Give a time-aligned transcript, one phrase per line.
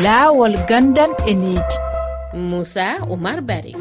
[0.00, 1.76] laawol gandan e needi
[2.50, 3.74] moussa oumar bari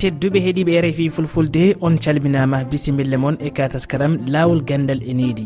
[0.00, 5.44] tedduɓe heeɗiɓe e rfi fulfulde on calminama bisimilla moon e kataskaram laawol gandal e needi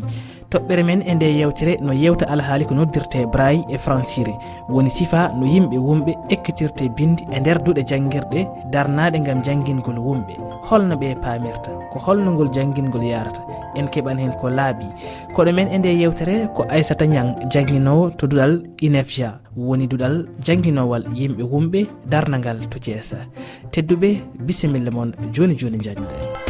[0.51, 4.33] toɓɓere men e nde yewtere no yewta alhaali ko noddirte brayi e francire
[4.69, 10.33] woni sifa no yimɓe wumɓe ekkitirte bindi e nder duɗe janguirɗe darnaɗe gam janguingol wumɓe.
[10.69, 13.41] Holno ɓe paamirta ko holnogol janguingol yarata
[13.75, 14.85] en keɓan hen ko laaɓi
[15.35, 21.03] koɗo men e nde yewtere ko aissata ñang jangguinowo to duɗal inefja woni duɗal jangguinowal
[21.13, 23.17] yimɓe wumɓe darnagal to thiesa
[23.71, 24.09] tedduɓe
[24.45, 26.44] bisimilla moon joni joni jañde.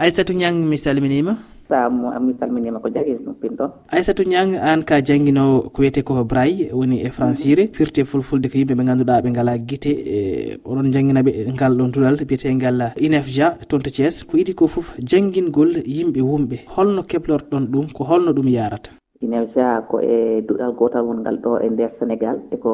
[0.00, 1.36] aissatou niang mi salminima.
[1.68, 6.24] Sammo mi salminima ko jagis ɗum pinɗon aissatou niang an ka jangguinowo ko wiyete ko
[6.24, 10.90] braille woni e francire firte fulfulde ko yimɓe ɓe ganduɗa ɓe gala guite e, oɗon
[10.92, 16.20] jangguinaɓe ngal ɗon duɗal biyetegal inefja toon to thies ko iidi ko foof jangguingol yimɓe
[16.30, 19.44] wumɓe holno keblorɗon ɗum ko holno ɗum yarata ina
[19.88, 22.72] ko e duɗal gotal wongal ɗo e nder sénégal eko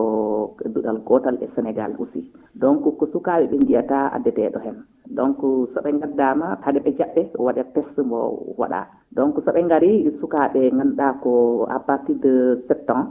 [0.74, 2.30] duɗal gotal e sénégal aussi.
[2.54, 4.76] Donc ko sukaɓe ɓe jiyata addeteɗo hen.
[5.10, 5.40] Donc
[5.72, 8.20] so ɓe gaddama haade ɓe jaɓɓe waɗa test mo
[8.58, 8.80] waɗa.
[9.16, 13.06] Donc so ɓe gaari sukaɓe ganduɗa ko à partir de sept ans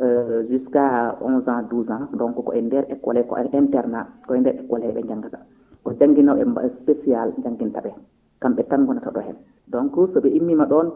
[0.00, 4.34] euh, jusqu'à onze ans douze ans donc ko e nder école ko e internat ko
[4.34, 5.38] e nder école ɓe janggata
[5.84, 6.42] ko jangguinoɓe
[6.80, 7.90] spécial jangguintaɓe
[8.40, 9.36] kamɓe tan gonata ɗo hen.
[9.72, 10.86] donc soɓe immima ɗon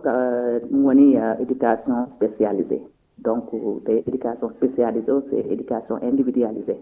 [0.70, 2.78] ɗum woni euh, éducation spécialisé
[3.18, 3.50] donc
[3.84, 6.76] te éducation spécialisé o est éducation individualisé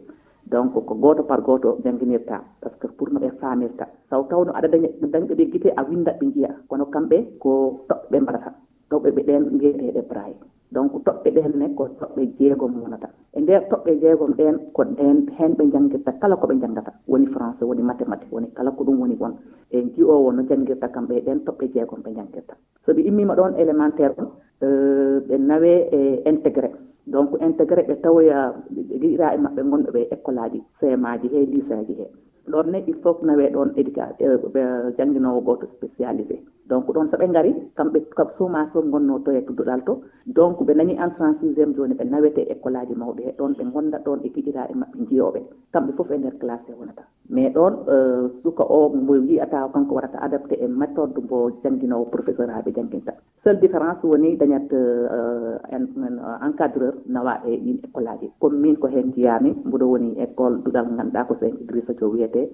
[0.50, 3.86] donc ko goto par goto jangguinirta par ce que pour noɓe famirta.
[4.10, 7.50] Saw tawno aɗa daña dañɓe ɓe guite a windat ɓe jiiya kono kamɓe ko
[7.88, 8.50] toɓɓe ɓe mbaɗata
[8.90, 10.36] toɓɓe ɓe ɗen mbiyeteɗe braille.
[10.72, 15.26] donc toɓɓe ɗen ne ko toɓɓe jeegom wonata e nder toɓɓe jeegom ɗen ko ɗen
[15.38, 19.16] hen ɓe jangguirta kala koɓe janggata woni français woni mathématique woni kala ko ɗum woni
[19.20, 19.34] on
[19.70, 22.54] e GO no jangguirta kamɓe e ɗen toɓɓe jeegom ɓe jangguirta
[22.86, 24.28] sooɓe immima ɗon élémentaire on
[24.62, 26.70] euh, ɓe nawe e intégré.
[27.06, 28.54] Donc intégré ɓe tawoya
[29.00, 32.06] liɗiraa e maɓɓe gonɗo ɓe école aji CMA ji he lycée aji he.
[32.50, 36.36] Ɗon ne il faut nawe ɗon éduca euh, jangguinowo goto spécialisé.
[36.70, 39.92] donc :fra ɗon sooɓe gaari kamɓe kam semence :fra gonno to e duɗal to
[40.36, 41.34] donc ɓe nani en :fra
[41.76, 43.22] joni ɓe nawete école aji mawɓe.
[43.26, 45.40] He ɗon ɓe gonda ɗon ɓe pijira e mabɓe jiyoɓe
[45.72, 47.02] kamɓe foof e nder classe he wonata.
[47.28, 52.46] Mais ɗon euh, suka o mo wiyata kanko waɗata adapté e méthode mo jangguinowo professeur
[52.46, 58.30] :fra Haby jangguinta seule différence woni dañat euh, euh, encadreur nawa e ɗin école aji
[58.40, 62.50] comme min ko hen jiyami mbiɗo woni école duɗal ganduɗa ko sen Idrissa Diop wiyete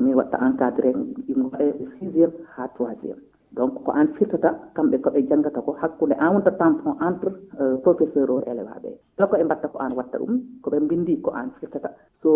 [0.00, 1.34] min watta encadré :fra ɗi
[2.14, 2.24] mi
[2.56, 3.20] ha troisiéme
[3.56, 7.30] donc ko an firtata kamɓe koɓe janggata ko hakkude an wonta tampon entre
[7.60, 11.30] euh, professeur o élève aɓe kala koɓe mbatta ko an watta ɗum koɓe mbindi ko
[11.30, 11.88] an firtata.
[12.22, 12.30] So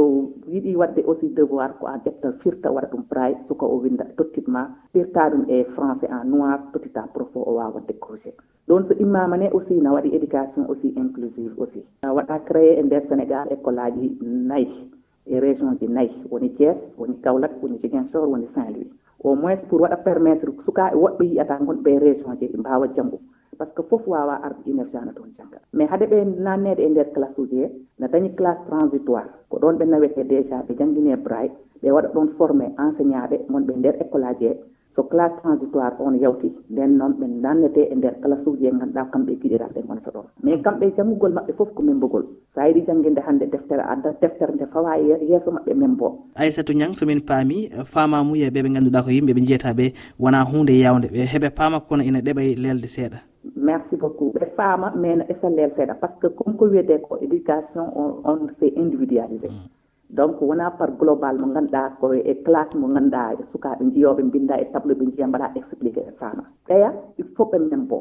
[0.49, 4.63] yiɗi wadde aussi devoir ko an ƴetta firta waɗa ɗum braille suka o winda tottitma.
[4.93, 8.33] Firta ɗum e français en noir tottita profo o wawa décroché
[8.69, 11.85] ɗon so immama ne aussi na waɗi éducation aussi inclusive aussi.
[12.03, 14.89] Waɗa créé e nder sénégal école aji nayyi
[15.27, 16.25] e région ji nayyi.
[16.31, 18.89] Woni thiés woni kaolack woni jiguin woni saint louis
[19.25, 23.19] au moins pour waɗa permettre sukaɓe woɗɓe yiyata gonɓe région je ɗi mbawa janggo
[23.59, 26.89] par ce que foof wawa arde université ana toon jangga mais haade ɓe nannede e
[26.89, 27.67] nder classe uji he
[28.01, 29.29] ne dañi classe transitoire.
[29.51, 33.73] Ko ɗon ɓe nawete déjà ɓe jangguine braille ɓe waɗa ɗon formé enseignant ɓe gonɓe
[33.77, 34.55] nder école aji he.
[35.01, 39.05] so classe transitoire on yawti nden noon ɓe nannete e nder classe uji e ganduɗa
[39.13, 40.27] kamɓe kiɗiraɓe gonata ɗon.
[40.43, 40.63] Mais mm.
[40.63, 42.25] kamɓe janngugol maɓɓe foof ko membogol
[42.55, 46.07] sa yiɗi jangguinde hannde deftere adda deftere nde fawa e yeeso maɓɓe membo.
[46.37, 49.85] Aissatou ñang somin paami famamuya ɓe ɓe ganduɗa ko yimɓe ɓe jiyataɓe
[50.21, 51.21] wona hunde yawde ɓe.
[51.33, 53.19] Heeɓe paama kono ina ɗeɓay lelde seeɗa.
[53.57, 54.35] Merci beaucoup.
[54.37, 57.85] Ɓe faama mais no esa lel seeɗa par ce que comme ko wiyete ko éducation
[57.97, 59.49] on, on c'est individualisé.
[59.49, 59.80] Mm.
[60.17, 64.55] donc wona par global mo ganduɗa ko e classe mo ganduɗa e sukaɓe jiyoɓe mbinda
[64.63, 66.91] e tableau ɓe jiiya mbaɗa expliqué e, e fama ɓeya
[67.21, 67.99] il faut ɓe membo.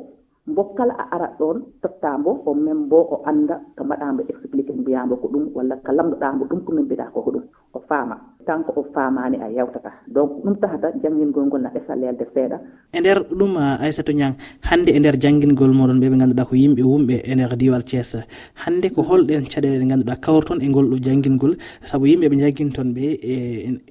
[0.48, 5.28] Mbo kala a arat ɗon tottambo o membo o anda ko mbaɗambo expliqué mbiyambo ko
[5.28, 7.44] ɗum walla ko lamdoɗambo ɗum ko membiɗa ko ko ɗum
[7.74, 8.16] o faama.
[8.50, 9.92] tant que o famani a yewtata.
[10.16, 12.58] Donc ɗum tahata jangguingol ngol na ɗesa lelde seeɗa.
[12.96, 14.36] E nder ɗum aissatou niang
[14.70, 18.12] hande e nder jangguingol moɗon ɓe ɓe ganduɗa ko yimɓe wumɓe e nder diwal thies
[18.66, 21.54] hande ko holɗen caɗele ɗe ganduɗa kawrton e ngol ɗo jangguingol
[21.84, 23.34] saabu yimɓe ɓe jagguinton ɓe e,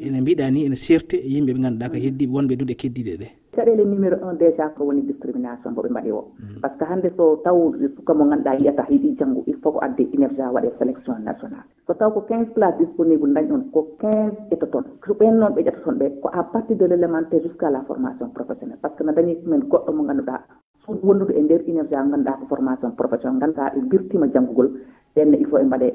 [0.06, 3.28] ene mbiɗa ni ene sirte yimɓe ɓe ganduɗa ko heddi wonɓe duuɗe keddiɗe ɗe.
[3.58, 6.60] caɗele numéro un déjà ko woni discrimination mboɓe mbaɗi o mm.
[6.62, 7.58] par ce que hannde so taw
[7.96, 11.64] suka mo ganduɗa yiyata e yiɗi janggo il faut ko adde inergia waɗe sélection national
[11.86, 15.60] so taw ko 15 place disponible dañ on ko 15 ƴettoton so ɓen noon ɓe
[15.66, 18.78] ƴettoton ɓe ko à partir de l' élémentaire jusqu'à la formation professionnelle.
[18.80, 20.36] Par ce que no dañi ɗumen goɗɗo mo ganduɗa
[20.84, 24.68] suudu wondude e nder inergia ganduɗa ko formation professionnel ganduɗa ɓe birtima janggugol
[25.16, 25.86] ɓenne il faut ɓe mbaɗe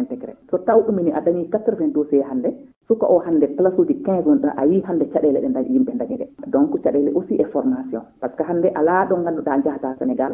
[0.00, 2.50] intégré so taw ɗumini a dañi 80 dossier hannde
[2.88, 6.16] suka o hannde place uji quinze wonɗa a yi hannde caɗele ɗe dañi yimɓe dañi
[6.20, 6.26] ɗe.
[6.48, 8.02] Donc caɗele aussi e formation.
[8.20, 10.32] Par ce que hannde alaa ɗo ngannduɗaa njahata sénégal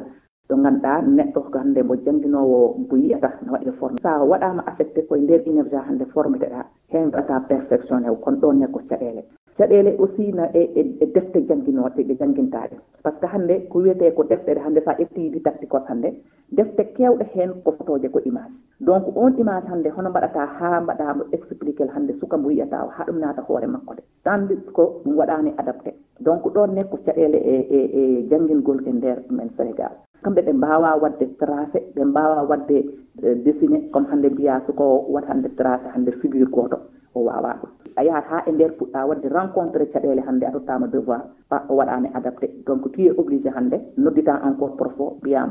[0.48, 5.02] ɗo ngannduɗaa neɗɗo hannde mo jannginowo mbo yiyata no waɗi formé so a waɗaama affecté
[5.06, 6.60] koye ndeer unerja hannde formé teɗa
[6.92, 9.22] heen mbaɗataa perfectionné kono ɗon ne ko caɗeele.
[9.58, 13.78] caɗele aussi na e e, e defte jangguinoɗe ɗe jangguintaɗe par ce que hannde ko
[13.78, 16.08] wiyete ko deftere hannde sa ƴetti didacticos hannde
[16.50, 18.52] defte kewɗe heen ko photoje ko image.
[18.80, 23.04] Donc on image hannde hono mbaɗata ha mbaɗamo expliqué hannde suka mo wiyata o haa
[23.06, 24.02] ɗum naata hoore makko de.
[24.24, 25.94] Tandis ko ɗum waɗani adapté.
[26.20, 29.92] Donc ɗon ne ko caɗele e e, e jangguingol e nder men sénégal.
[30.22, 32.76] Kamɓe ɓe mbawa wadde tracé ɓe mbawa wadde
[33.22, 36.76] e, dessiné comme hannde mbiya soko wat hannde tracé hannde figure goto
[37.14, 37.70] o wawa ɗum.
[37.96, 41.23] a yahat ha e nder puɗɗa wadde rencontré caɗele hande a tottama devoir.
[41.54, 42.50] a o waɗani adapté.
[42.66, 45.46] Donc tu es obligé hannde noddita encore profo mbiya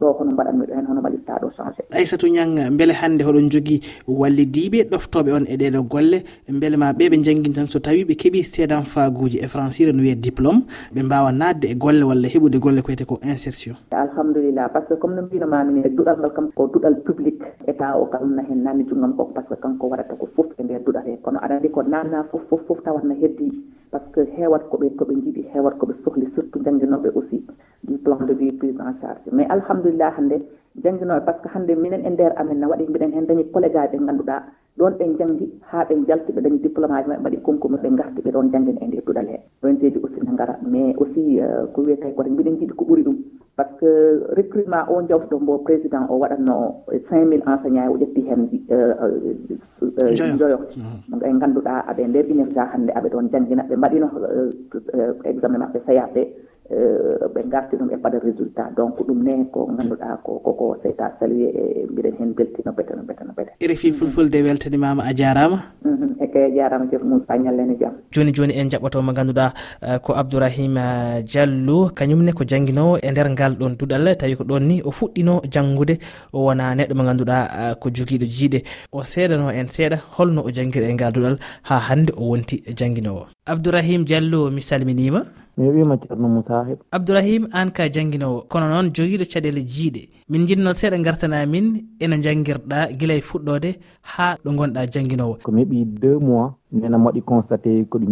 [0.00, 1.82] ɗo hono mbaɗanmi ɗo hen hono mbaɗitta ɗo changé.
[1.92, 6.18] Aissatou ñang beele hannde hoɗon jogui wallidiɓe ɗoftoɓe on e ɗeɗo golle.
[6.48, 10.02] Beele ma ɓe ɓe jangguin tan so tawi ɓe keeɓi seedan faguji e francire no
[10.02, 10.62] wiye diplôme
[10.94, 13.76] ɓe mbawa nadde e golle walla heɓude golle ko wiyete ko insertion.
[13.92, 18.06] Alhamdulillah par ce que comme no mbinomamini duɗal ngal kam ko duɗal public état o
[18.06, 20.80] kam na hen nanni junggam koko par ce que kanko waɗata ko foof e nder
[20.84, 23.52] duɗal he kono aɗa andi ko nanna fof fof fof tawatno heddi.
[23.90, 27.44] par ce que heewat koɓe koɓe jiiɗi heewat koɓe sohli surtout jangguinoɓe aussi
[27.84, 29.20] du plan de vie prise en charge.
[29.32, 30.36] Mais alhamdulillah hannde
[30.82, 33.76] jangguinoɓe par ce que hannde minen e nder amen ne waɗi mbiɗen heen dañi collége
[33.76, 34.42] aji ɓe ngannduɗaa
[34.78, 38.20] ɗon ɓe janngi haa ɓe jalti ɓe dañi diplôme aji maɓɓe mbaɗi concours ɓe garti
[38.22, 40.54] ɓe ɗon janngin e ndeer duɗal hee ɗon seedi aussi ne ngara.
[40.70, 43.16] Mais aussi euh, ko wiyete koto mbiɗen jiiɗi ko ɓuri ɗum.
[43.56, 43.90] par ce que
[44.36, 48.42] recrutement o jawtuɗo mbo président o waɗatno cinq mille enseignant e o ƴetti heen
[50.38, 50.58] joyo
[51.24, 56.22] e ngannduɗaa aɓe nder université hannde aɓe ɗon janngina ɓe mbaɗino euh, examen maɓɓe sayaɓe.
[56.66, 58.74] Eh, ɓe garti ɗum e mbaɗa résultat.
[58.76, 62.90] Donc ɗum ne ko ganduɗa ko koko seyta salué e, e mbiɗen hen beltino bete
[62.96, 63.52] no bete no bete.
[63.60, 66.26] Refi fulfulde weltanimama a jarama mhm, e
[66.56, 69.52] jarama jef mum pañallene jaam joni joni en jaɓɓoto mo ganduɗa
[69.82, 71.90] eh, ko abdourahima eh, diallo.
[71.94, 74.16] Kañumne ko jangguinowo e nder ngal ɗon duɗal.
[74.18, 75.98] Tawi ko ɗon ni o fuɗɗino janggude
[76.32, 80.90] o wona neɗɗo mo ganduɗa ko joguiɗo jiiɗe o seedano en seeɗa holno o jangguiri
[80.90, 85.22] e ngal duɗal ha hande o wonti jangguinowo abdourahim diallo mi salminima
[85.56, 90.02] mi wiima ceerno moussa heɓ abdourahima an ka jangguinowo kono noon joguiɗo caɗele jiiɗe.
[90.28, 91.66] Min jinno seeɗa gartanamin
[92.00, 93.70] eno jangguirɗa guila e fuɗɗode
[94.02, 98.04] ha ɗo gonɗa jangguinowo komi heeɓi deux mois nena waɗi constaté koɗo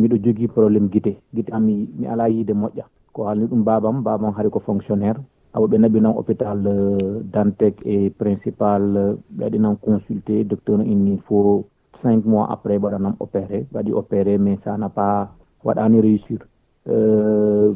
[0.00, 2.84] miɗo jogui probléme guite guite am mi ala yiide moƴƴa.
[3.12, 5.20] Ko haalni ɗum babam babam haari ko fonctionnaire.
[5.54, 10.44] Awo ɓe naɓinan hôpital euh, dantec et principal euh, ɓe waɗinan consulté.
[10.44, 11.64] Docteur inni faut
[12.02, 13.66] cinq mois après ɓe waɗanam opéré.
[13.72, 15.32] Ɓe waɗi opéré mais ça n'a pas
[15.64, 16.40] waɗani réussir.
[16.86, 17.74] %e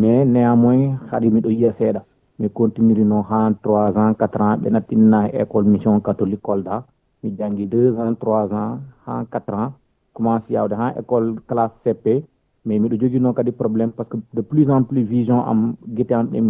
[0.00, 2.02] mais néanmoins haɗi miɗo yiya seeɗa.
[2.38, 6.84] Mi continirino han trois ans quatre ans ɓe nattinna e école mission catholique :fra Kolda.
[7.22, 9.72] Mi janggi deux ans trois ans :fra ha 4 ans.
[10.14, 12.24] Commence yawde ha école classe CP
[12.64, 15.74] mais miɗo mbiɗa joguino kadi probléme par ce que de plus en plus vision am
[15.96, 16.40] guite am ɗe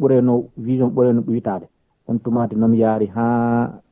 [0.00, 1.66] ɓureno vision ɓureno ɓurano ɓuytade
[2.06, 3.26] ɗum tumatina mi yaari ha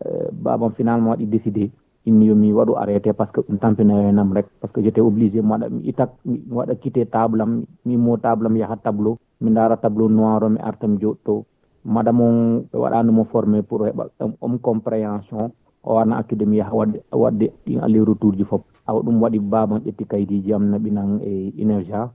[0.07, 1.71] euh, babam finalement waɗi décidé.
[2.07, 3.95] inni yomi waɗu arrêté par ce que ɗum tampina
[4.35, 7.05] rek par ce que :fra j' étais obligé mi waɗa mi ittata mi waɗa quitté
[7.07, 10.87] table am mi mo table am yaha tableau mi daara tableau noir o mi arta
[10.87, 11.45] mi joɗɗo
[11.85, 12.39] madame on
[12.73, 14.05] ɓe waɗanoma formé pour heɓa
[14.41, 15.51] om compréhension
[15.85, 19.39] o arana accude mi yaha waɗde waɗde ɗin aller retour ji foof awa ɗum waɗi
[19.41, 22.11] baban ƴetti kayitaji am naaɓinan e inergia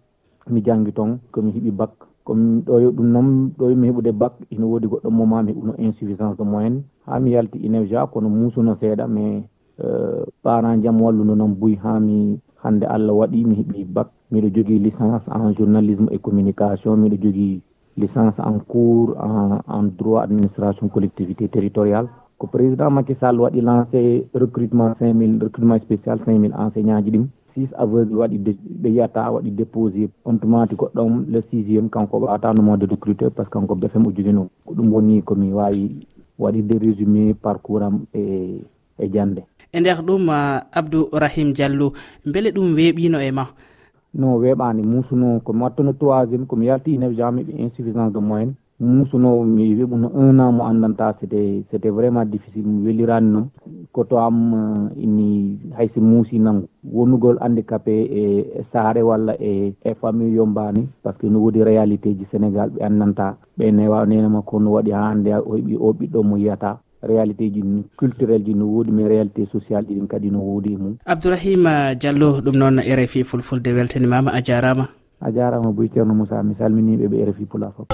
[0.50, 1.92] mi janggui toon komi heeɓi BAC.
[2.24, 6.38] Komi ɗo ɗum noon ɗo yummi heeɓude BAC ina woodi goɗɗo moment mi heɓuno insuffisance
[6.38, 6.84] de moyenne.
[7.06, 9.44] Ha mi yalti inergia kono mi seeɗa mais
[9.80, 14.08] Eh, %e paran jaam walluno noon buy ha mi hande Allah waɗi mi heeɓi bac.
[14.32, 17.62] Miɗo jogui licence en journalisme et communication miɗo jogui
[17.98, 23.62] licence en cours en, en droit administration collectivité :fra territorial ko président Macky Sall waɗi
[23.62, 27.26] lancé recrutement cinq mille recrutement spécial cinq mille enseignant ji ɗin.
[27.54, 28.38] Six aveugle waɗi
[28.82, 33.30] ɓe yiyata waɗi déposé :fra on tuma goɗɗo le :fra kanko o ɓatanoma wadde recruté
[33.30, 34.48] par ce que kanko BFEM o joguino.
[34.66, 36.06] Ko ɗum woni komi wawi
[36.40, 38.62] waɗirde résumé parcours am e
[39.00, 39.44] e jande.
[39.74, 41.94] e nder ɗum uh, abdourahim diallo
[42.26, 43.46] beele ɗum weeɓino e ma?
[44.14, 48.54] No weeɓani musuno komi wattuno troisiéme komi yalti inev jami ɓe insuffisance de moyenne.
[48.82, 53.48] Musuno mi weɓuno un an mo andanta c'était c' vraiment difficile mi welirani noon
[53.94, 56.68] koto am uh, ini hayso muusi nangu.
[56.84, 61.64] Wonugol handicapé e, e saare walla e e famille yombani par ce que no woodi
[61.64, 63.38] réalité ji sénégal ɓe andanta.
[63.58, 66.80] Ɓe newa nenema kono waɗi ha hande o heɓi o ɓiɗɗo mo yiyata.
[67.04, 67.62] réalité ji
[67.98, 71.96] culturel ji no woodi mais réalité social ɗiɗin kadi no woodi e mum abdourahima euh,
[71.96, 74.88] diallo ɗum noon rfi fulfulde weltanimama a jarama?
[75.22, 77.88] A jarama boy ceerno moussa mi salminiɓe ɓe rfi pula fof.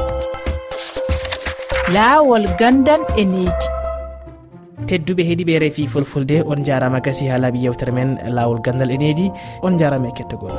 [1.93, 3.67] Laawol gandan e needi.
[4.87, 9.31] Tedduɓe heeɗiɓe rfi fulfulde on jarama gasi ha laaɓi yewtere men lawol gandal e needi
[9.63, 10.55] on jarama e kettogol